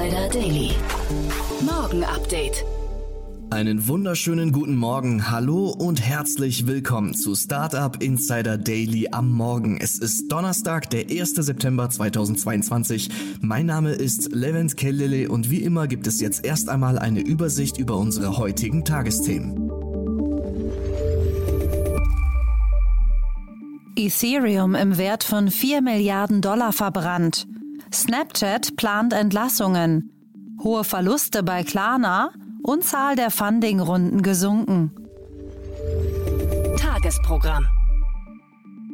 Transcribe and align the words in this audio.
Insider 0.00 0.28
Daily. 0.30 0.70
Morgen 1.60 2.04
Update. 2.04 2.64
Einen 3.50 3.86
wunderschönen 3.86 4.50
guten 4.50 4.74
Morgen, 4.74 5.30
hallo 5.30 5.74
und 5.78 6.00
herzlich 6.00 6.66
willkommen 6.66 7.12
zu 7.12 7.34
Startup 7.34 8.02
Insider 8.02 8.56
Daily 8.56 9.08
am 9.12 9.30
Morgen. 9.30 9.78
Es 9.78 9.98
ist 9.98 10.32
Donnerstag, 10.32 10.88
der 10.88 11.10
1. 11.10 11.34
September 11.34 11.90
2022. 11.90 13.10
Mein 13.42 13.66
Name 13.66 13.92
ist 13.92 14.32
Levent 14.32 14.78
Kellele 14.78 15.28
und 15.28 15.50
wie 15.50 15.62
immer 15.62 15.86
gibt 15.86 16.06
es 16.06 16.18
jetzt 16.22 16.46
erst 16.46 16.70
einmal 16.70 16.98
eine 16.98 17.20
Übersicht 17.20 17.76
über 17.76 17.98
unsere 17.98 18.38
heutigen 18.38 18.86
Tagesthemen. 18.86 19.70
Ethereum 23.96 24.74
im 24.74 24.96
Wert 24.96 25.24
von 25.24 25.50
4 25.50 25.82
Milliarden 25.82 26.40
Dollar 26.40 26.72
verbrannt. 26.72 27.46
Snapchat 27.92 28.76
plant 28.76 29.12
Entlassungen. 29.12 30.12
Hohe 30.62 30.84
Verluste 30.84 31.42
bei 31.42 31.64
Klarna 31.64 32.30
und 32.62 32.84
Zahl 32.84 33.16
der 33.16 33.30
Fundingrunden 33.30 34.22
gesunken. 34.22 34.92
Tagesprogramm. 36.78 37.66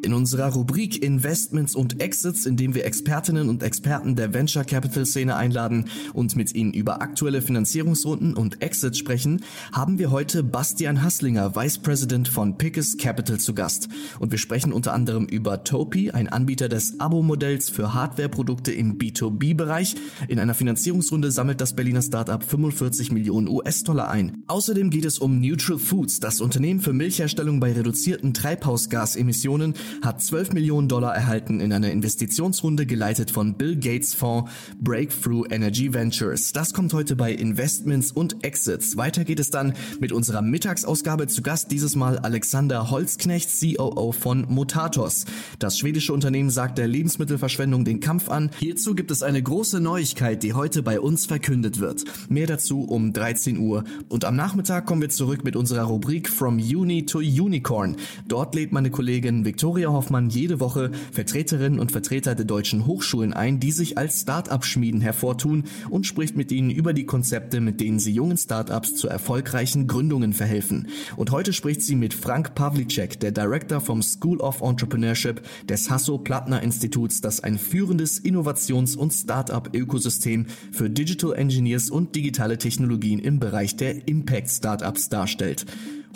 In 0.02 0.14
unserer 0.14 0.52
Rubrik 0.52 1.02
Investments 1.02 1.74
und 1.74 2.00
Exits, 2.00 2.46
in 2.46 2.56
dem 2.56 2.74
wir 2.74 2.84
Expertinnen 2.84 3.48
und 3.48 3.62
Experten 3.62 4.14
der 4.14 4.34
Venture 4.34 4.64
Capital 4.64 5.06
Szene 5.06 5.36
einladen 5.36 5.86
und 6.12 6.36
mit 6.36 6.54
ihnen 6.54 6.72
über 6.72 7.02
aktuelle 7.02 7.42
Finanzierungsrunden 7.42 8.34
und 8.34 8.62
Exits 8.62 8.98
sprechen, 8.98 9.42
haben 9.72 9.98
wir 9.98 10.10
heute 10.10 10.42
Bastian 10.42 11.02
Hasslinger, 11.02 11.56
Vice 11.56 11.78
President 11.78 12.28
von 12.28 12.56
Pickes 12.58 12.98
Capital 12.98 13.38
zu 13.38 13.54
Gast. 13.54 13.88
Und 14.18 14.30
wir 14.30 14.38
sprechen 14.38 14.72
unter 14.72 14.92
anderem 14.92 15.26
über 15.26 15.64
Topi, 15.64 16.10
ein 16.10 16.28
Anbieter 16.28 16.68
des 16.68 17.00
Abo-Modells 17.00 17.70
für 17.70 17.94
Hardware-Produkte 17.94 18.72
im 18.72 18.98
B2B-Bereich. 18.98 19.96
In 20.28 20.38
einer 20.38 20.54
Finanzierungsrunde 20.54 21.30
sammelt 21.30 21.60
das 21.60 21.74
Berliner 21.74 22.02
Startup 22.02 22.42
45 22.42 23.12
Millionen 23.12 23.48
US-Dollar 23.48 24.08
ein. 24.08 24.44
Außerdem 24.46 24.90
geht 24.90 25.04
es 25.04 25.18
um 25.18 25.40
Neutral 25.40 25.78
Foods, 25.78 26.20
das 26.20 26.40
Unternehmen 26.40 26.80
für 26.80 26.92
Milchherstellung 26.92 27.60
bei 27.60 27.72
reduzierten 27.72 28.34
Treibhausgasemissionen, 28.34 29.74
hat 30.02 30.22
12 30.22 30.52
Millionen 30.52 30.88
Dollar 30.88 31.14
erhalten 31.14 31.60
in 31.60 31.72
einer 31.72 31.90
Investitionsrunde 31.90 32.86
geleitet 32.86 33.30
von 33.30 33.54
Bill 33.54 33.76
Gates 33.76 34.14
Fonds 34.14 34.50
Breakthrough 34.80 35.46
Energy 35.50 35.92
Ventures. 35.92 36.52
Das 36.52 36.72
kommt 36.72 36.92
heute 36.92 37.16
bei 37.16 37.32
Investments 37.32 38.12
und 38.12 38.44
Exits. 38.44 38.96
Weiter 38.96 39.24
geht 39.24 39.40
es 39.40 39.50
dann 39.50 39.74
mit 40.00 40.12
unserer 40.12 40.42
Mittagsausgabe 40.42 41.26
zu 41.26 41.42
Gast 41.42 41.70
dieses 41.70 41.96
Mal 41.96 42.18
Alexander 42.18 42.90
Holzknecht, 42.90 43.50
COO 43.60 44.12
von 44.12 44.46
Mutatos. 44.48 45.24
Das 45.58 45.78
schwedische 45.78 46.12
Unternehmen 46.12 46.50
sagt 46.50 46.78
der 46.78 46.88
Lebensmittelverschwendung 46.88 47.84
den 47.84 48.00
Kampf 48.00 48.28
an. 48.28 48.50
Hierzu 48.58 48.94
gibt 48.94 49.10
es 49.10 49.22
eine 49.22 49.42
große 49.42 49.80
Neuigkeit, 49.80 50.42
die 50.42 50.54
heute 50.54 50.82
bei 50.82 51.00
uns 51.00 51.26
verkündet 51.26 51.80
wird. 51.80 52.04
Mehr 52.28 52.46
dazu 52.46 52.82
um 52.82 53.12
13 53.12 53.58
Uhr. 53.58 53.84
Und 54.08 54.24
am 54.24 54.36
Nachmittag 54.36 54.86
kommen 54.86 55.02
wir 55.02 55.10
zurück 55.10 55.44
mit 55.44 55.56
unserer 55.56 55.84
Rubrik 55.84 56.28
From 56.28 56.56
Uni 56.56 57.06
to 57.06 57.18
Unicorn. 57.18 57.96
Dort 58.26 58.54
lädt 58.54 58.72
meine 58.72 58.90
Kollegin 58.90 59.44
Victoria 59.44 59.75
Hoffmann 59.84 60.30
jede 60.30 60.60
Woche 60.60 60.90
Vertreterinnen 61.12 61.78
und 61.78 61.92
Vertreter 61.92 62.34
der 62.34 62.44
deutschen 62.44 62.86
Hochschulen 62.86 63.32
ein, 63.32 63.60
die 63.60 63.72
sich 63.72 63.98
als 63.98 64.22
Start-up-Schmieden 64.22 65.00
hervortun 65.00 65.64
und 65.90 66.06
spricht 66.06 66.36
mit 66.36 66.50
ihnen 66.52 66.70
über 66.70 66.92
die 66.92 67.06
Konzepte, 67.06 67.60
mit 67.60 67.80
denen 67.80 67.98
sie 67.98 68.12
jungen 68.12 68.36
Start-ups 68.36 68.94
zu 68.94 69.08
erfolgreichen 69.08 69.86
Gründungen 69.86 70.32
verhelfen. 70.32 70.88
Und 71.16 71.30
heute 71.30 71.52
spricht 71.52 71.82
sie 71.82 71.96
mit 71.96 72.14
Frank 72.14 72.54
Pavlicek, 72.54 73.20
der 73.20 73.32
Director 73.32 73.80
vom 73.80 74.02
School 74.02 74.40
of 74.40 74.62
Entrepreneurship 74.62 75.42
des 75.68 75.90
Hasso-Plattner 75.90 76.62
Instituts, 76.62 77.20
das 77.20 77.40
ein 77.40 77.58
führendes 77.58 78.18
Innovations- 78.18 78.96
und 78.96 79.12
Start-up-Ökosystem 79.12 80.46
für 80.72 80.88
Digital 80.88 81.34
Engineers 81.34 81.90
und 81.90 82.14
digitale 82.14 82.58
Technologien 82.58 83.18
im 83.18 83.38
Bereich 83.38 83.76
der 83.76 84.08
Impact 84.08 84.50
Startups 84.50 85.08
darstellt. 85.08 85.66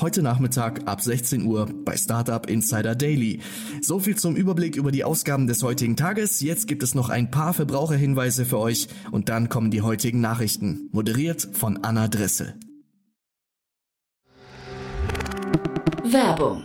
Heute 0.01 0.23
Nachmittag 0.23 0.89
ab 0.89 1.03
16 1.03 1.45
Uhr 1.45 1.69
bei 1.85 1.95
Startup 1.95 2.49
Insider 2.49 2.95
Daily. 2.95 3.41
So 3.83 3.99
viel 3.99 4.17
zum 4.17 4.35
Überblick 4.35 4.77
über 4.77 4.93
die 4.93 5.05
Ausgaben 5.05 5.47
des 5.47 5.63
heutigen 5.63 5.95
Tages. 5.95 6.41
Jetzt 6.41 6.67
gibt 6.69 6.83
es 6.83 6.95
noch 6.95 7.11
ein 7.11 7.31
paar 7.31 7.53
Verbraucherhinweise 7.53 8.47
für 8.47 8.59
euch 8.59 8.89
und 9.11 9.29
dann 9.29 9.51
kommen 9.51 9.71
die 9.71 9.83
heutigen 9.83 10.23
Nachrichten. 10.23 10.89
Moderiert 10.93 11.47
von 11.53 11.85
Anna 11.85 12.09
Dressel. 12.09 12.55
Werbung. 16.05 16.65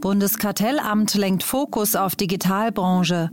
Bundeskartellamt 0.00 1.14
lenkt 1.14 1.42
Fokus 1.42 1.96
auf 1.96 2.16
Digitalbranche. 2.16 3.30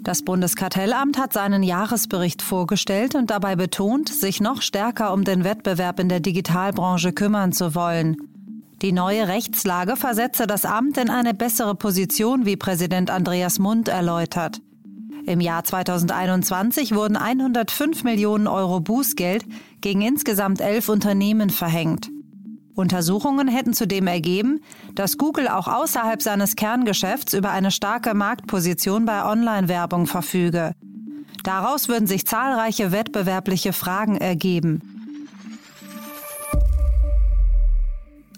Das 0.00 0.22
Bundeskartellamt 0.22 1.18
hat 1.18 1.32
seinen 1.32 1.62
Jahresbericht 1.62 2.40
vorgestellt 2.40 3.14
und 3.14 3.30
dabei 3.30 3.54
betont, 3.54 4.08
sich 4.08 4.40
noch 4.40 4.62
stärker 4.62 5.12
um 5.12 5.24
den 5.24 5.44
Wettbewerb 5.44 6.00
in 6.00 6.08
der 6.08 6.20
Digitalbranche 6.20 7.12
kümmern 7.12 7.52
zu 7.52 7.74
wollen. 7.74 8.16
Die 8.82 8.92
neue 8.92 9.28
Rechtslage 9.28 9.96
versetze 9.96 10.46
das 10.46 10.64
Amt 10.64 10.96
in 10.96 11.10
eine 11.10 11.34
bessere 11.34 11.74
Position, 11.74 12.46
wie 12.46 12.56
Präsident 12.56 13.10
Andreas 13.10 13.58
Mund 13.58 13.88
erläutert. 13.88 14.60
Im 15.26 15.40
Jahr 15.40 15.64
2021 15.64 16.94
wurden 16.94 17.16
105 17.16 18.04
Millionen 18.04 18.46
Euro 18.46 18.80
Bußgeld 18.80 19.44
gegen 19.80 20.00
insgesamt 20.00 20.60
elf 20.60 20.88
Unternehmen 20.88 21.50
verhängt. 21.50 22.10
Untersuchungen 22.76 23.48
hätten 23.48 23.72
zudem 23.72 24.06
ergeben, 24.06 24.60
dass 24.94 25.18
Google 25.18 25.48
auch 25.48 25.66
außerhalb 25.66 26.22
seines 26.22 26.56
Kerngeschäfts 26.56 27.32
über 27.32 27.50
eine 27.50 27.70
starke 27.70 28.14
Marktposition 28.14 29.06
bei 29.06 29.24
Online-Werbung 29.24 30.06
verfüge. 30.06 30.74
Daraus 31.42 31.88
würden 31.88 32.06
sich 32.06 32.26
zahlreiche 32.26 32.92
wettbewerbliche 32.92 33.72
Fragen 33.72 34.16
ergeben. 34.18 34.82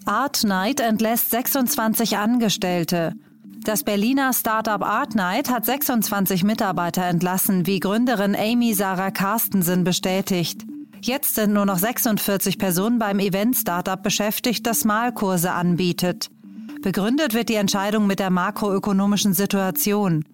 Art 0.05 0.43
Night 0.43 0.79
entlässt 0.79 1.29
26 1.31 2.17
Angestellte. 2.17 3.13
Das 3.61 3.83
Berliner 3.83 4.31
Startup 4.31 4.81
Art 4.81 5.15
Night 5.15 5.51
hat 5.51 5.65
26 5.65 6.43
Mitarbeiter 6.43 7.03
entlassen, 7.03 7.67
wie 7.67 7.79
Gründerin 7.79 8.35
Amy 8.35 8.73
Sarah 8.73 9.11
Carstensen 9.11 9.83
bestätigt. 9.83 10.65
Jetzt 11.01 11.35
sind 11.35 11.53
nur 11.53 11.65
noch 11.65 11.77
46 11.77 12.57
Personen 12.57 12.99
beim 12.99 13.19
Event-Startup 13.19 14.01
beschäftigt, 14.01 14.67
das 14.67 14.83
Malkurse 14.83 15.51
anbietet. 15.51 16.29
Begründet 16.81 17.33
wird 17.33 17.49
die 17.49 17.55
Entscheidung 17.55 18.07
mit 18.07 18.19
der 18.19 18.29
makroökonomischen 18.29 19.33
Situation. 19.33 20.25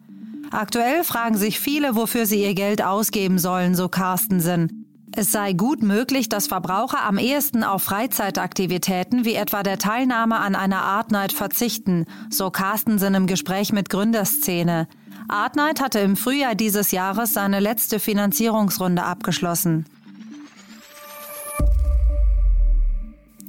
Aktuell 0.52 1.04
fragen 1.04 1.38
sich 1.38 1.60
viele, 1.60 1.96
wofür 1.96 2.26
sie 2.26 2.44
ihr 2.44 2.54
Geld 2.54 2.84
ausgeben 2.84 3.40
sollen, 3.40 3.76
so 3.76 3.90
Carstensen. 3.90 4.86
Es 5.18 5.32
sei 5.32 5.54
gut 5.54 5.82
möglich, 5.82 6.30
dass 6.30 6.48
Verbraucher 6.48 7.04
am 7.04 7.18
ehesten 7.18 7.64
auf 7.64 7.84
Freizeitaktivitäten 7.84 9.24
wie 9.24 9.36
etwa 9.36 9.64
der 9.64 9.78
Teilnahme 9.78 10.38
an 10.38 10.56
einer 10.56 10.82
Art 10.82 11.12
Night 11.12 11.32
verzichten, 11.32 12.06
so 12.30 12.52
Carstensen 12.52 13.16
im 13.16 13.26
Gespräch 13.26 13.72
mit 13.72 13.90
Gründerszene. 13.90 14.88
Artnight 15.28 15.82
hatte 15.82 16.00
im 16.00 16.16
Frühjahr 16.16 16.54
dieses 16.54 16.92
Jahres 16.92 17.34
seine 17.34 17.60
letzte 17.60 18.00
Finanzierungsrunde 18.00 19.04
abgeschlossen. 19.04 19.86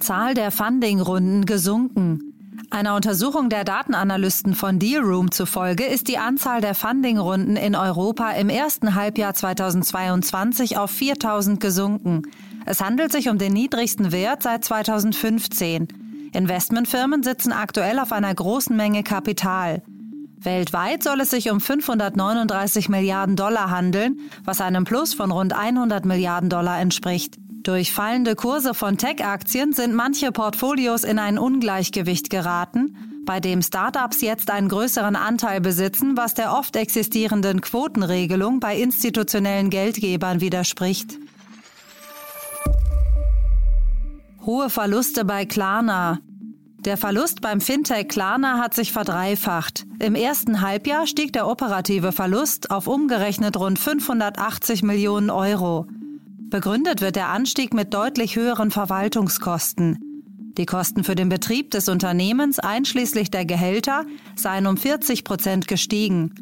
Zahl 0.01 0.35
der 0.35 0.51
Fundingrunden 0.51 1.47
gesunken. 1.47 2.33
Einer 2.71 2.97
Untersuchung 2.97 3.49
der 3.49 3.65
Datenanalysten 3.65 4.55
von 4.55 4.79
Dealroom 4.79 5.31
zufolge 5.31 5.85
ist 5.85 6.09
die 6.09 6.19
Anzahl 6.19 6.61
der 6.61 6.75
Fundingrunden 6.75 7.57
in 7.57 7.75
Europa 7.75 8.31
im 8.33 8.49
ersten 8.49 8.95
Halbjahr 8.95 9.35
2022 9.35 10.77
auf 10.77 10.91
4000 10.91 11.61
gesunken. 11.61 12.23
Es 12.65 12.81
handelt 12.81 13.13
sich 13.13 13.29
um 13.29 13.39
den 13.39 13.53
niedrigsten 13.53 14.11
Wert 14.13 14.43
seit 14.43 14.65
2015. 14.65 15.89
Investmentfirmen 16.33 17.23
sitzen 17.23 17.53
aktuell 17.53 17.99
auf 17.99 18.13
einer 18.13 18.35
großen 18.35 18.77
Menge 18.77 19.03
Kapital. 19.03 19.83
Weltweit 20.39 21.03
soll 21.03 21.21
es 21.21 21.31
sich 21.31 21.51
um 21.51 21.61
539 21.61 22.89
Milliarden 22.89 23.37
Dollar 23.37 23.71
handeln, 23.71 24.19
was 24.45 24.61
einem 24.61 24.85
Plus 24.85 25.15
von 25.15 25.31
rund 25.31 25.53
100 25.53 26.05
Milliarden 26.05 26.51
Dollar 26.51 26.81
entspricht. 26.81 27.37
Durch 27.67 27.93
fallende 27.93 28.37
Kurse 28.37 28.75
von 28.75 28.97
Tech-Aktien 28.97 29.73
sind 29.73 29.93
manche 29.93 30.31
Portfolios 30.31 31.03
in 31.03 31.19
ein 31.19 31.37
Ungleichgewicht 31.37 32.31
geraten, 32.31 33.25
bei 33.27 33.41
dem 33.41 33.61
Startups 33.61 34.21
jetzt 34.21 34.53
einen 34.53 34.69
größeren 34.69 35.17
Anteil 35.17 35.61
besitzen, 35.61 36.17
was 36.17 36.35
der 36.35 36.53
oft 36.53 36.77
existierenden 36.77 37.61
Quotenregelung 37.61 38.61
bei 38.61 38.77
institutionellen 38.77 39.71
Geldgebern 39.71 40.41
widerspricht. 40.41 41.19
Hohe 44.45 44.71
Verluste 44.71 45.25
bei 45.25 45.45
Klarna. 45.45 46.21
Der 46.85 46.97
Verlust 46.97 47.41
beim 47.41 47.61
Fintech 47.61 48.07
Klarna 48.07 48.59
hat 48.59 48.75
sich 48.75 48.93
verdreifacht. 48.93 49.87
Im 49.99 50.15
ersten 50.15 50.61
Halbjahr 50.61 51.09
stieg 51.09 51.33
der 51.33 51.49
operative 51.49 52.12
Verlust 52.12 52.71
auf 52.71 52.87
umgerechnet 52.87 53.57
rund 53.57 53.81
580 53.81 54.85
Millionen 54.85 55.31
Euro. 55.31 55.89
Begründet 56.49 57.01
wird 57.01 57.17
der 57.17 57.29
Anstieg 57.29 57.75
mit 57.75 57.93
deutlich 57.93 58.37
höheren 58.37 58.71
Verwaltungskosten. 58.71 59.99
Die 60.57 60.65
Kosten 60.65 61.03
für 61.03 61.17
den 61.17 61.29
Betrieb 61.29 61.73
des 61.73 61.89
Unternehmens 61.89 62.61
einschließlich 62.61 63.31
der 63.31 63.45
Gehälter 63.45 64.05
seien 64.37 64.67
um 64.67 64.77
40 64.77 65.25
Prozent 65.25 65.67
gestiegen. 65.67 66.35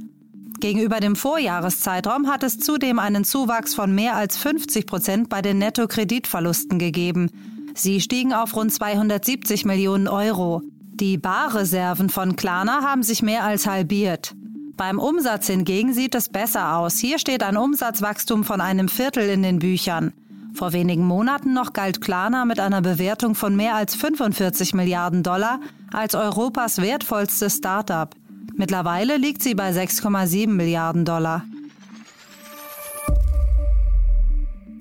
Gegenüber 0.61 1.01
dem 1.01 1.17
Vorjahreszeitraum 1.17 2.29
hat 2.29 2.43
es 2.43 2.59
zudem 2.59 2.99
einen 2.99 3.25
Zuwachs 3.25 3.75
von 3.75 3.95
mehr 3.95 4.15
als 4.15 4.37
50 4.37 4.87
Prozent 4.87 5.29
bei 5.31 5.41
den 5.41 5.59
Nettokreditverlusten 5.59 6.79
gegeben. 6.79 7.31
Sie 7.75 8.01
stiegen 8.01 8.35
auf 8.35 8.55
rund 8.55 8.73
270 8.73 9.65
Millionen 9.65 10.07
Euro. 10.07 10.63
Die 10.93 11.17
Barreserven 11.17 12.09
von 12.09 12.37
Klarna 12.37 12.83
haben 12.83 13.03
sich 13.03 13.23
mehr 13.23 13.43
als 13.43 13.67
halbiert. 13.67 14.37
Beim 14.77 14.99
Umsatz 14.99 15.47
hingegen 15.47 15.95
sieht 15.95 16.15
es 16.15 16.29
besser 16.29 16.77
aus. 16.77 16.99
Hier 16.99 17.19
steht 17.19 17.43
ein 17.45 17.57
Umsatzwachstum 17.57 18.43
von 18.43 18.61
einem 18.61 18.89
Viertel 18.89 19.29
in 19.29 19.43
den 19.43 19.61
Büchern. 19.61 20.13
Vor 20.55 20.73
wenigen 20.73 21.05
Monaten 21.05 21.53
noch 21.53 21.73
galt 21.73 22.01
Klarna 22.01 22.45
mit 22.45 22.59
einer 22.59 22.81
Bewertung 22.81 23.35
von 23.35 23.55
mehr 23.55 23.77
als 23.77 23.95
45 23.95 24.75
Milliarden 24.75 25.23
Dollar 25.23 25.61
als 25.93 26.15
Europas 26.15 26.81
wertvollstes 26.81 27.57
Start-up. 27.57 28.15
Mittlerweile 28.57 29.17
liegt 29.17 29.43
sie 29.43 29.55
bei 29.55 29.71
6,7 29.71 30.49
Milliarden 30.49 31.05
Dollar. 31.05 31.45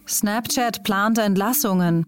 Snapchat 0.08 0.84
plant 0.84 1.18
Entlassungen. 1.18 2.06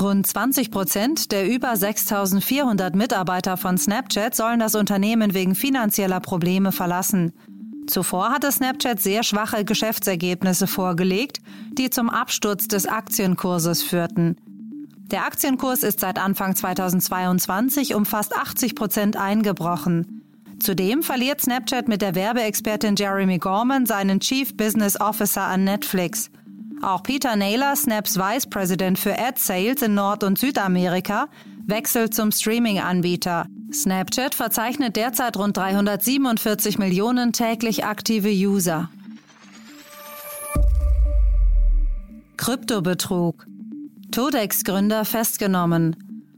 Rund 0.00 0.26
20 0.26 0.70
Prozent 0.70 1.32
der 1.32 1.48
über 1.48 1.76
6400 1.76 2.94
Mitarbeiter 2.94 3.56
von 3.56 3.76
Snapchat 3.76 4.34
sollen 4.34 4.60
das 4.60 4.74
Unternehmen 4.74 5.34
wegen 5.34 5.54
finanzieller 5.54 6.20
Probleme 6.20 6.70
verlassen. 6.72 7.32
Zuvor 7.88 8.30
hatte 8.30 8.52
Snapchat 8.52 9.00
sehr 9.00 9.22
schwache 9.22 9.64
Geschäftsergebnisse 9.64 10.66
vorgelegt, 10.66 11.40
die 11.72 11.90
zum 11.90 12.10
Absturz 12.10 12.68
des 12.68 12.86
Aktienkurses 12.86 13.82
führten. 13.82 14.36
Der 15.10 15.24
Aktienkurs 15.24 15.82
ist 15.82 16.00
seit 16.00 16.18
Anfang 16.18 16.54
2022 16.54 17.94
um 17.94 18.04
fast 18.04 18.36
80 18.36 18.74
Prozent 18.74 19.16
eingebrochen. 19.16 20.22
Zudem 20.60 21.02
verliert 21.02 21.40
Snapchat 21.40 21.88
mit 21.88 22.02
der 22.02 22.14
Werbeexpertin 22.14 22.94
Jeremy 22.96 23.38
Gorman 23.38 23.86
seinen 23.86 24.20
Chief 24.20 24.56
Business 24.56 25.00
Officer 25.00 25.42
an 25.42 25.64
Netflix. 25.64 26.30
Auch 26.82 27.02
Peter 27.02 27.34
Naylor, 27.34 27.74
Snaps 27.74 28.16
Vice 28.16 28.46
President 28.46 28.98
für 28.98 29.18
Ad 29.18 29.38
Sales 29.38 29.82
in 29.82 29.94
Nord- 29.94 30.22
und 30.22 30.38
Südamerika, 30.38 31.28
wechselt 31.66 32.14
zum 32.14 32.30
Streaming-Anbieter. 32.30 33.46
Snapchat 33.72 34.34
verzeichnet 34.34 34.96
derzeit 34.96 35.36
rund 35.36 35.56
347 35.56 36.78
Millionen 36.78 37.32
täglich 37.32 37.84
aktive 37.84 38.30
User. 38.30 38.88
Kryptobetrug. 42.36 43.46
Todex-Gründer 44.12 45.04
festgenommen. 45.04 45.96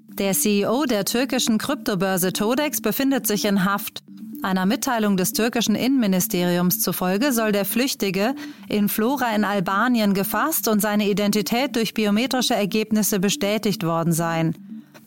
Der 0.08 0.32
CEO 0.32 0.84
der 0.86 1.04
türkischen 1.04 1.58
Kryptobörse 1.58 2.32
Todex 2.32 2.80
befindet 2.80 3.26
sich 3.26 3.44
in 3.44 3.64
Haft. 3.64 4.02
Einer 4.42 4.64
Mitteilung 4.64 5.18
des 5.18 5.34
türkischen 5.34 5.74
Innenministeriums 5.74 6.80
zufolge 6.80 7.32
soll 7.32 7.52
der 7.52 7.66
Flüchtige 7.66 8.34
in 8.68 8.88
Flora 8.88 9.34
in 9.34 9.44
Albanien 9.44 10.14
gefasst 10.14 10.66
und 10.66 10.80
seine 10.80 11.08
Identität 11.08 11.76
durch 11.76 11.92
biometrische 11.92 12.54
Ergebnisse 12.54 13.20
bestätigt 13.20 13.84
worden 13.84 14.14
sein. 14.14 14.54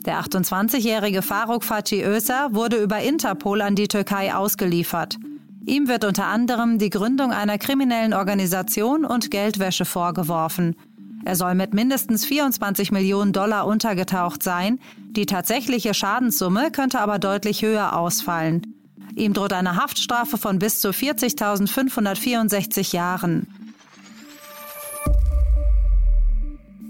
Der 0.06 0.21
28-jährige 0.21 1.24
Faruk 1.24 1.63
Fatih 1.63 2.03
Özer 2.03 2.50
wurde 2.51 2.77
über 2.77 3.00
Interpol 3.00 3.62
an 3.62 3.75
die 3.75 3.88
Türkei 3.88 4.35
ausgeliefert. 4.35 5.18
Ihm 5.65 5.88
wird 5.88 6.03
unter 6.03 6.25
anderem 6.25 6.77
die 6.77 6.91
Gründung 6.91 7.31
einer 7.31 7.57
kriminellen 7.57 8.13
Organisation 8.13 9.03
und 9.03 9.31
Geldwäsche 9.31 9.85
vorgeworfen. 9.85 10.75
Er 11.25 11.35
soll 11.35 11.56
mit 11.56 11.74
mindestens 11.74 12.25
24 12.25 12.91
Millionen 12.91 13.31
Dollar 13.31 13.65
untergetaucht 13.65 14.44
sein. 14.44 14.80
Die 15.12 15.25
tatsächliche 15.25 15.94
Schadenssumme 15.94 16.69
könnte 16.69 17.00
aber 17.00 17.18
deutlich 17.18 17.63
höher 17.63 17.97
ausfallen. 17.97 18.82
Ihm 19.15 19.33
droht 19.33 19.54
eine 19.54 19.75
Haftstrafe 19.75 20.38
von 20.38 20.60
bis 20.60 20.81
zu 20.81 20.89
40.564 20.89 22.94
Jahren. 22.94 23.48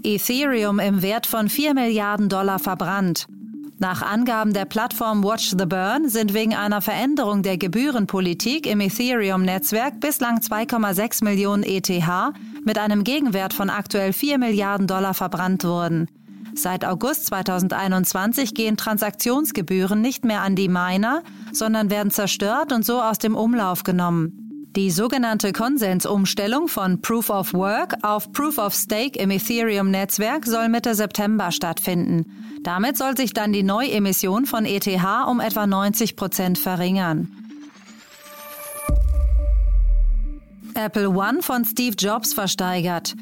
Ethereum 0.02 0.80
im 0.80 1.02
Wert 1.02 1.26
von 1.26 1.48
4 1.48 1.74
Milliarden 1.74 2.28
Dollar 2.28 2.58
verbrannt. 2.58 3.26
Nach 3.78 4.02
Angaben 4.02 4.52
der 4.52 4.66
Plattform 4.66 5.24
Watch 5.24 5.50
the 5.50 5.66
Burn 5.66 6.08
sind 6.08 6.32
wegen 6.32 6.54
einer 6.54 6.80
Veränderung 6.80 7.42
der 7.42 7.58
Gebührenpolitik 7.58 8.66
im 8.66 8.80
Ethereum-Netzwerk 8.80 9.98
bislang 10.00 10.38
2,6 10.38 11.24
Millionen 11.24 11.64
ETH 11.64 11.90
mit 12.64 12.78
einem 12.78 13.02
Gegenwert 13.02 13.52
von 13.52 13.70
aktuell 13.70 14.12
4 14.12 14.38
Milliarden 14.38 14.86
Dollar 14.86 15.14
verbrannt 15.14 15.64
worden. 15.64 16.08
Seit 16.56 16.84
August 16.84 17.26
2021 17.26 18.54
gehen 18.54 18.76
Transaktionsgebühren 18.76 20.00
nicht 20.00 20.24
mehr 20.24 20.42
an 20.42 20.54
die 20.54 20.68
Miner, 20.68 21.22
sondern 21.52 21.90
werden 21.90 22.10
zerstört 22.10 22.72
und 22.72 22.84
so 22.84 23.00
aus 23.00 23.18
dem 23.18 23.36
Umlauf 23.36 23.82
genommen. 23.82 24.40
Die 24.76 24.90
sogenannte 24.90 25.52
Konsensumstellung 25.52 26.66
von 26.66 27.00
Proof 27.00 27.30
of 27.30 27.54
Work 27.54 27.94
auf 28.02 28.32
Proof 28.32 28.58
of 28.58 28.74
Stake 28.74 29.18
im 29.18 29.30
Ethereum-Netzwerk 29.30 30.46
soll 30.46 30.68
Mitte 30.68 30.94
September 30.96 31.52
stattfinden. 31.52 32.24
Damit 32.64 32.96
soll 32.96 33.16
sich 33.16 33.32
dann 33.32 33.52
die 33.52 33.62
Neuemission 33.62 34.46
von 34.46 34.64
ETH 34.64 34.88
um 35.28 35.38
etwa 35.38 35.66
90 35.66 36.16
Prozent 36.16 36.58
verringern. 36.58 37.28
Apple 40.74 41.10
One 41.10 41.40
von 41.40 41.64
Steve 41.64 41.94
Jobs 41.96 42.34
versteigert. 42.34 43.14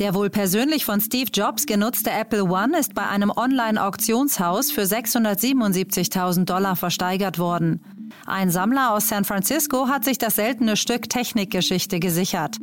Der 0.00 0.14
wohl 0.14 0.30
persönlich 0.30 0.86
von 0.86 1.02
Steve 1.02 1.30
Jobs 1.30 1.66
genutzte 1.66 2.10
Apple 2.10 2.44
One 2.44 2.78
ist 2.78 2.94
bei 2.94 3.06
einem 3.06 3.30
Online-Auktionshaus 3.30 4.70
für 4.70 4.84
677.000 4.84 6.46
Dollar 6.46 6.74
versteigert 6.74 7.38
worden. 7.38 7.82
Ein 8.24 8.48
Sammler 8.48 8.92
aus 8.92 9.08
San 9.08 9.26
Francisco 9.26 9.88
hat 9.88 10.06
sich 10.06 10.16
das 10.16 10.36
seltene 10.36 10.78
Stück 10.78 11.10
Technikgeschichte 11.10 12.00
gesichert. 12.00 12.56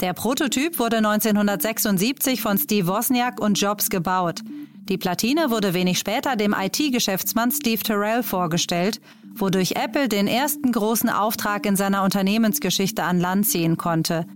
Der 0.00 0.14
Prototyp 0.14 0.80
wurde 0.80 0.96
1976 0.96 2.42
von 2.42 2.58
Steve 2.58 2.88
Wozniak 2.88 3.40
und 3.40 3.60
Jobs 3.60 3.88
gebaut. 3.88 4.40
Die 4.88 4.98
Platine 4.98 5.50
wurde 5.50 5.74
wenig 5.74 5.96
später 5.96 6.34
dem 6.34 6.56
IT-Geschäftsmann 6.58 7.52
Steve 7.52 7.84
Terrell 7.84 8.24
vorgestellt, 8.24 9.00
wodurch 9.36 9.76
Apple 9.76 10.08
den 10.08 10.26
ersten 10.26 10.72
großen 10.72 11.08
Auftrag 11.08 11.66
in 11.66 11.76
seiner 11.76 12.02
Unternehmensgeschichte 12.02 13.04
an 13.04 13.20
Land 13.20 13.46
ziehen 13.46 13.76
konnte. 13.76 14.26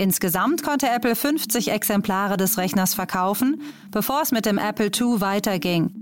Insgesamt 0.00 0.62
konnte 0.62 0.88
Apple 0.88 1.14
50 1.14 1.70
Exemplare 1.70 2.38
des 2.38 2.56
Rechners 2.56 2.94
verkaufen, 2.94 3.60
bevor 3.90 4.22
es 4.22 4.32
mit 4.32 4.46
dem 4.46 4.56
Apple 4.56 4.86
II 4.86 5.20
weiterging. 5.20 5.92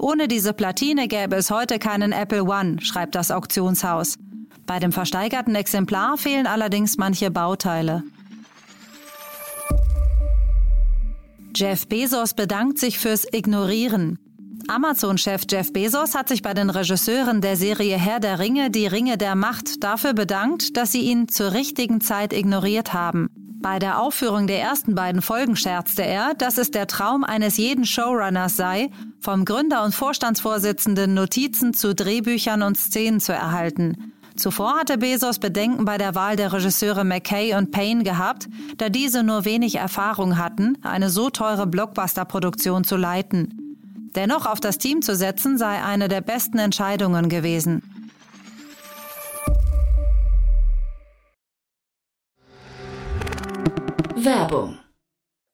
Ohne 0.00 0.26
diese 0.26 0.52
Platine 0.52 1.06
gäbe 1.06 1.36
es 1.36 1.48
heute 1.48 1.78
keinen 1.78 2.10
Apple 2.10 2.42
One, 2.42 2.80
schreibt 2.80 3.14
das 3.14 3.30
Auktionshaus. 3.30 4.18
Bei 4.66 4.80
dem 4.80 4.90
versteigerten 4.90 5.54
Exemplar 5.54 6.18
fehlen 6.18 6.48
allerdings 6.48 6.96
manche 6.96 7.30
Bauteile. 7.30 8.02
Jeff 11.54 11.86
Bezos 11.86 12.34
bedankt 12.34 12.78
sich 12.78 12.98
fürs 12.98 13.24
Ignorieren. 13.32 14.18
Amazon-Chef 14.68 15.44
Jeff 15.50 15.72
Bezos 15.72 16.14
hat 16.14 16.28
sich 16.28 16.42
bei 16.42 16.52
den 16.52 16.68
Regisseuren 16.68 17.40
der 17.40 17.56
Serie 17.56 17.96
Herr 17.96 18.20
der 18.20 18.38
Ringe, 18.38 18.70
die 18.70 18.86
Ringe 18.86 19.16
der 19.16 19.34
Macht, 19.34 19.82
dafür 19.82 20.12
bedankt, 20.12 20.76
dass 20.76 20.92
sie 20.92 21.00
ihn 21.00 21.28
zur 21.28 21.52
richtigen 21.52 22.02
Zeit 22.02 22.34
ignoriert 22.34 22.92
haben. 22.92 23.30
Bei 23.60 23.78
der 23.78 23.98
Aufführung 23.98 24.46
der 24.46 24.60
ersten 24.60 24.94
beiden 24.94 25.22
Folgen 25.22 25.56
scherzte 25.56 26.02
er, 26.02 26.34
dass 26.34 26.58
es 26.58 26.70
der 26.70 26.86
Traum 26.86 27.24
eines 27.24 27.56
jeden 27.56 27.86
Showrunners 27.86 28.56
sei, 28.56 28.90
vom 29.20 29.46
Gründer 29.46 29.84
und 29.84 29.94
Vorstandsvorsitzenden 29.94 31.14
Notizen 31.14 31.72
zu 31.72 31.94
Drehbüchern 31.94 32.62
und 32.62 32.76
Szenen 32.76 33.20
zu 33.20 33.32
erhalten. 33.32 34.12
Zuvor 34.36 34.78
hatte 34.78 34.98
Bezos 34.98 35.38
Bedenken 35.38 35.86
bei 35.86 35.96
der 35.98 36.14
Wahl 36.14 36.36
der 36.36 36.52
Regisseure 36.52 37.04
McKay 37.04 37.54
und 37.54 37.72
Payne 37.72 38.04
gehabt, 38.04 38.48
da 38.76 38.90
diese 38.90 39.22
nur 39.22 39.46
wenig 39.46 39.76
Erfahrung 39.76 40.36
hatten, 40.38 40.76
eine 40.82 41.08
so 41.08 41.30
teure 41.30 41.66
Blockbuster-Produktion 41.66 42.84
zu 42.84 42.96
leiten. 42.96 43.67
Dennoch 44.14 44.46
auf 44.46 44.60
das 44.60 44.78
Team 44.78 45.02
zu 45.02 45.14
setzen 45.14 45.58
sei 45.58 45.82
eine 45.82 46.08
der 46.08 46.20
besten 46.20 46.58
Entscheidungen 46.58 47.28
gewesen. 47.28 47.82
Werbung. 54.16 54.78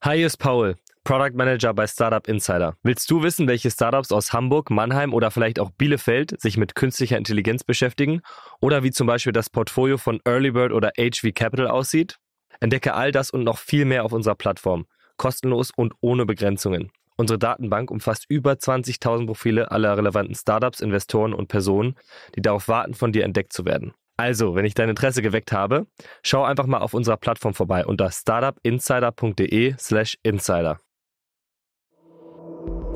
Hi, 0.02 0.16
hier 0.16 0.26
ist 0.26 0.38
Paul, 0.38 0.76
Product 1.04 1.32
Manager 1.34 1.74
bei 1.74 1.86
Startup 1.86 2.26
Insider. 2.28 2.76
Willst 2.82 3.10
du 3.10 3.22
wissen, 3.22 3.46
welche 3.46 3.70
Startups 3.70 4.12
aus 4.12 4.32
Hamburg, 4.32 4.70
Mannheim 4.70 5.12
oder 5.12 5.30
vielleicht 5.30 5.58
auch 5.58 5.70
Bielefeld 5.70 6.40
sich 6.40 6.56
mit 6.56 6.74
künstlicher 6.74 7.18
Intelligenz 7.18 7.64
beschäftigen? 7.64 8.22
Oder 8.60 8.82
wie 8.82 8.90
zum 8.90 9.06
Beispiel 9.06 9.32
das 9.32 9.50
Portfolio 9.50 9.98
von 9.98 10.20
Earlybird 10.24 10.72
oder 10.72 10.92
HV 10.96 11.34
Capital 11.34 11.68
aussieht? 11.68 12.18
Entdecke 12.60 12.94
all 12.94 13.12
das 13.12 13.30
und 13.30 13.44
noch 13.44 13.58
viel 13.58 13.84
mehr 13.84 14.04
auf 14.04 14.12
unserer 14.12 14.34
Plattform. 14.34 14.86
Kostenlos 15.16 15.70
und 15.76 15.94
ohne 16.00 16.24
Begrenzungen. 16.24 16.90
Unsere 17.16 17.38
Datenbank 17.38 17.90
umfasst 17.90 18.26
über 18.28 18.52
20.000 18.52 19.26
Profile 19.26 19.70
aller 19.70 19.96
relevanten 19.96 20.34
Startups, 20.34 20.80
Investoren 20.80 21.32
und 21.32 21.48
Personen, 21.48 21.94
die 22.34 22.42
darauf 22.42 22.68
warten, 22.68 22.94
von 22.94 23.12
dir 23.12 23.24
entdeckt 23.24 23.52
zu 23.52 23.64
werden. 23.64 23.94
Also, 24.16 24.54
wenn 24.54 24.64
ich 24.64 24.74
dein 24.74 24.88
Interesse 24.88 25.22
geweckt 25.22 25.52
habe, 25.52 25.86
schau 26.22 26.44
einfach 26.44 26.66
mal 26.66 26.78
auf 26.78 26.94
unserer 26.94 27.16
Plattform 27.16 27.54
vorbei 27.54 27.84
unter 27.84 28.10
startupinsider.de/slash 28.10 30.18
insider. 30.22 30.78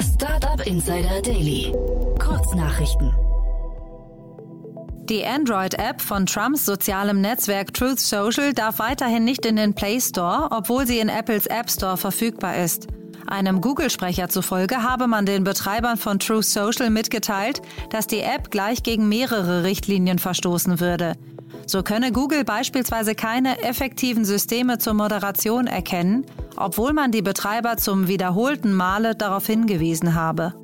Startup 0.00 0.64
Insider 0.66 1.22
Daily. 1.22 1.72
Kurznachrichten. 2.18 3.14
Die 5.08 5.25
Android-App 5.25 6.02
von 6.02 6.26
Trumps 6.26 6.66
sozialem 6.66 7.20
Netzwerk 7.20 7.72
Truth 7.72 7.98
Social 7.98 8.52
darf 8.52 8.78
weiterhin 8.78 9.25
nicht 9.25 9.46
in 9.46 9.56
den 9.56 9.75
Play 9.75 10.00
Store, 10.00 10.48
obwohl 10.50 10.87
sie 10.87 10.98
in 10.98 11.08
Apples 11.08 11.46
App 11.46 11.70
Store 11.70 11.96
verfügbar 11.96 12.58
ist. 12.58 12.88
Einem 13.28 13.61
Google-Sprecher 13.61 14.30
zufolge 14.30 14.82
habe 14.82 15.06
man 15.06 15.26
den 15.26 15.44
Betreibern 15.44 15.99
von 15.99 16.18
Truth 16.18 16.47
Social 16.47 16.88
mitgeteilt, 16.88 17.61
dass 17.90 18.06
die 18.06 18.20
App 18.20 18.50
gleich 18.50 18.82
gegen 18.82 19.08
mehrere 19.08 19.64
Richtlinien 19.64 20.18
verstoßen 20.18 20.80
würde. 20.80 21.12
So 21.66 21.82
könne 21.82 22.11
Google 22.11 22.44
beispielsweise 22.44 23.14
keine 23.14 23.62
effektiven 23.62 24.25
Systeme 24.25 24.78
zur 24.78 24.94
Moderation 24.94 25.66
erkennen, 25.66 26.25
obwohl 26.56 26.94
man 26.94 27.12
die 27.12 27.20
Betreiber 27.20 27.76
zum 27.76 28.08
wiederholten 28.08 28.73
Male 28.73 29.14
darauf 29.14 29.47
hingewiesen 29.47 30.14
habe. 30.14 30.54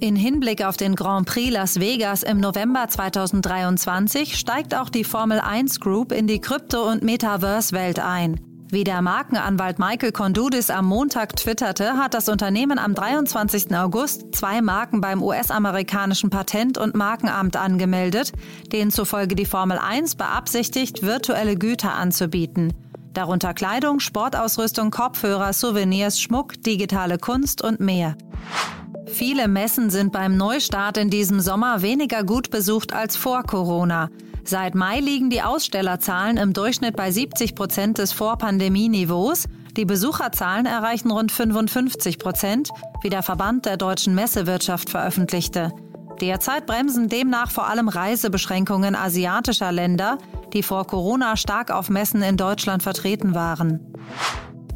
In 0.00 0.16
Hinblick 0.16 0.64
auf 0.64 0.78
den 0.78 0.96
Grand 0.96 1.26
Prix 1.26 1.52
Las 1.52 1.80
Vegas 1.80 2.22
im 2.22 2.40
November 2.40 2.88
2023 2.88 4.36
steigt 4.36 4.74
auch 4.74 4.88
die 4.88 5.04
Formel 5.04 5.38
1 5.38 5.80
Group 5.80 6.12
in 6.12 6.26
die 6.26 6.40
Krypto- 6.40 6.90
und 6.90 7.02
Metaverse-Welt 7.02 8.00
ein. 8.00 8.53
Wie 8.74 8.82
der 8.82 9.02
Markenanwalt 9.02 9.78
Michael 9.78 10.10
Kondudis 10.10 10.68
am 10.68 10.86
Montag 10.86 11.36
twitterte, 11.36 11.92
hat 11.92 12.12
das 12.12 12.28
Unternehmen 12.28 12.76
am 12.80 12.92
23. 12.92 13.72
August 13.72 14.34
zwei 14.34 14.62
Marken 14.62 15.00
beim 15.00 15.22
US-amerikanischen 15.22 16.28
Patent- 16.28 16.76
und 16.76 16.96
Markenamt 16.96 17.56
angemeldet, 17.56 18.32
denen 18.72 18.90
zufolge 18.90 19.36
die 19.36 19.44
Formel 19.44 19.78
1 19.78 20.16
beabsichtigt, 20.16 21.02
virtuelle 21.04 21.54
Güter 21.54 21.94
anzubieten. 21.94 22.72
Darunter 23.12 23.54
Kleidung, 23.54 24.00
Sportausrüstung, 24.00 24.90
Kopfhörer, 24.90 25.52
Souvenirs, 25.52 26.20
Schmuck, 26.20 26.60
digitale 26.60 27.18
Kunst 27.18 27.62
und 27.62 27.78
mehr. 27.78 28.16
Viele 29.06 29.46
Messen 29.46 29.88
sind 29.88 30.10
beim 30.10 30.36
Neustart 30.36 30.98
in 30.98 31.10
diesem 31.10 31.38
Sommer 31.38 31.82
weniger 31.82 32.24
gut 32.24 32.50
besucht 32.50 32.92
als 32.92 33.14
vor 33.14 33.44
Corona. 33.44 34.10
Seit 34.46 34.74
Mai 34.74 35.00
liegen 35.00 35.30
die 35.30 35.40
Ausstellerzahlen 35.40 36.36
im 36.36 36.52
Durchschnitt 36.52 36.96
bei 36.96 37.10
70 37.10 37.54
Prozent 37.54 37.96
des 37.96 38.12
Vorpandemieniveaus. 38.12 39.44
Die 39.76 39.86
Besucherzahlen 39.86 40.66
erreichen 40.66 41.10
rund 41.10 41.32
55 41.32 42.18
Prozent, 42.18 42.68
wie 43.02 43.08
der 43.08 43.22
Verband 43.22 43.64
der 43.64 43.78
deutschen 43.78 44.14
Messewirtschaft 44.14 44.90
veröffentlichte. 44.90 45.72
Derzeit 46.20 46.66
bremsen 46.66 47.08
demnach 47.08 47.50
vor 47.50 47.68
allem 47.68 47.88
Reisebeschränkungen 47.88 48.94
asiatischer 48.94 49.72
Länder, 49.72 50.18
die 50.52 50.62
vor 50.62 50.86
Corona 50.86 51.36
stark 51.36 51.70
auf 51.70 51.88
Messen 51.88 52.22
in 52.22 52.36
Deutschland 52.36 52.82
vertreten 52.82 53.34
waren. 53.34 53.80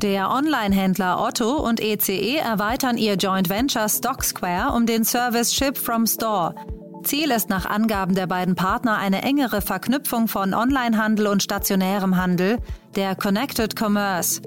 Der 0.01 0.31
Online-Händler 0.31 1.21
Otto 1.21 1.57
und 1.57 1.81
ECE 1.81 2.37
erweitern 2.37 2.97
ihr 2.97 3.15
Joint 3.15 3.49
Venture 3.49 3.89
Stock 3.89 4.25
Square 4.25 4.73
um 4.75 4.87
den 4.87 5.05
Service 5.05 5.53
Ship 5.53 5.77
from 5.77 6.07
Store. 6.07 6.55
Ziel 7.03 7.31
ist 7.31 7.49
nach 7.49 7.67
Angaben 7.67 8.15
der 8.15 8.27
beiden 8.27 8.55
Partner 8.55 8.99
eine 8.99 9.23
engere 9.23 9.61
Verknüpfung 9.61 10.29
von 10.29 10.55
Onlinehandel 10.55 11.27
und 11.27 11.43
stationärem 11.43 12.17
Handel, 12.17 12.59
der 12.97 13.15
Connected 13.15 13.79
Commerce. 13.79 14.41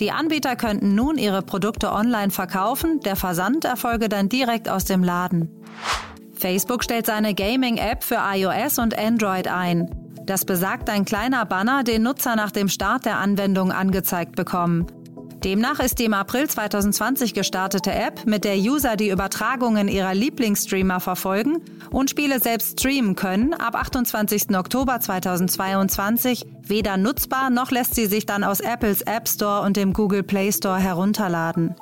Die 0.00 0.10
Anbieter 0.10 0.56
könnten 0.56 0.94
nun 0.94 1.16
ihre 1.16 1.42
Produkte 1.42 1.92
online 1.92 2.30
verkaufen, 2.30 3.00
der 3.00 3.16
Versand 3.16 3.64
erfolge 3.64 4.08
dann 4.08 4.28
direkt 4.28 4.68
aus 4.68 4.84
dem 4.84 5.02
Laden. 5.02 5.48
Facebook 6.34 6.84
stellt 6.84 7.06
seine 7.06 7.34
Gaming-App 7.34 8.04
für 8.04 8.18
iOS 8.34 8.78
und 8.78 8.98
Android 8.98 9.48
ein. 9.48 9.90
Das 10.26 10.44
besagt 10.44 10.90
ein 10.90 11.04
kleiner 11.04 11.46
Banner, 11.46 11.84
den 11.84 12.02
Nutzer 12.02 12.36
nach 12.36 12.50
dem 12.50 12.68
Start 12.68 13.06
der 13.06 13.18
Anwendung 13.18 13.72
angezeigt 13.72 14.36
bekommen. 14.36 14.86
Demnach 15.46 15.78
ist 15.78 16.00
die 16.00 16.06
im 16.06 16.12
April 16.12 16.50
2020 16.50 17.32
gestartete 17.32 17.92
App, 17.92 18.26
mit 18.26 18.42
der 18.42 18.56
User 18.56 18.96
die 18.96 19.10
Übertragungen 19.10 19.86
ihrer 19.86 20.12
Lieblingsstreamer 20.12 20.98
verfolgen 20.98 21.62
und 21.92 22.10
Spiele 22.10 22.40
selbst 22.40 22.80
streamen 22.80 23.14
können, 23.14 23.54
ab 23.54 23.76
28. 23.76 24.56
Oktober 24.56 24.98
2022 24.98 26.46
weder 26.62 26.96
nutzbar 26.96 27.50
noch 27.50 27.70
lässt 27.70 27.94
sie 27.94 28.06
sich 28.06 28.26
dann 28.26 28.42
aus 28.42 28.58
Apples 28.58 29.02
App 29.02 29.28
Store 29.28 29.62
und 29.62 29.76
dem 29.76 29.92
Google 29.92 30.24
Play 30.24 30.50
Store 30.50 30.80
herunterladen. 30.80 31.76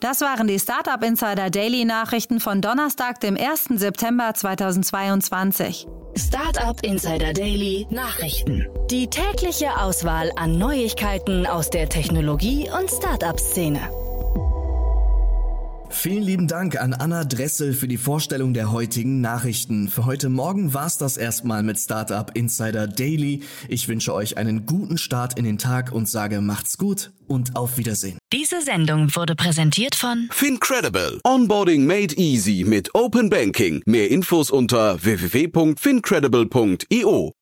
Das 0.00 0.20
waren 0.20 0.46
die 0.46 0.58
Startup 0.58 1.02
Insider 1.02 1.48
Daily 1.48 1.86
Nachrichten 1.86 2.38
von 2.38 2.60
Donnerstag, 2.60 3.20
dem 3.20 3.34
1. 3.36 3.80
September 3.80 4.34
2022. 4.34 5.86
Startup 6.16 6.78
Insider 6.82 7.32
Daily 7.32 7.86
Nachrichten. 7.90 8.66
Die 8.90 9.08
tägliche 9.08 9.78
Auswahl 9.80 10.30
an 10.36 10.58
Neuigkeiten 10.58 11.46
aus 11.46 11.70
der 11.70 11.88
Technologie- 11.88 12.68
und 12.78 12.90
Startup-Szene. 12.90 14.05
Vielen 15.98 16.22
lieben 16.22 16.46
Dank 16.46 16.78
an 16.80 16.92
Anna 16.92 17.24
Dressel 17.24 17.72
für 17.72 17.88
die 17.88 17.96
Vorstellung 17.96 18.52
der 18.52 18.70
heutigen 18.70 19.22
Nachrichten. 19.22 19.88
Für 19.88 20.04
heute 20.04 20.28
Morgen 20.28 20.74
war's 20.74 20.98
das 20.98 21.16
erstmal 21.16 21.62
mit 21.62 21.78
Startup 21.78 22.30
Insider 22.34 22.86
Daily. 22.86 23.42
Ich 23.68 23.88
wünsche 23.88 24.12
euch 24.12 24.36
einen 24.36 24.66
guten 24.66 24.98
Start 24.98 25.38
in 25.38 25.44
den 25.44 25.56
Tag 25.58 25.92
und 25.92 26.06
sage 26.08 26.42
macht's 26.42 26.76
gut 26.78 27.12
und 27.26 27.56
auf 27.56 27.78
Wiedersehen. 27.78 28.18
Diese 28.32 28.60
Sendung 28.60 29.16
wurde 29.16 29.34
präsentiert 29.34 29.96
von 29.96 30.28
Fincredible. 30.30 31.18
Onboarding 31.24 31.86
made 31.86 32.14
easy 32.16 32.62
mit 32.64 32.94
Open 32.94 33.30
Banking. 33.30 33.82
Mehr 33.86 34.10
Infos 34.10 34.50
unter 34.50 35.02
www.fincredible.io. 35.02 37.32